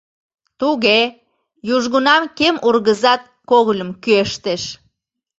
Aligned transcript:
Туге, 0.59 1.01
южгунам 1.75 2.23
кем 2.37 2.55
ургызат 2.67 3.21
когыльым 3.49 3.89
кӱэштеш. 4.03 4.63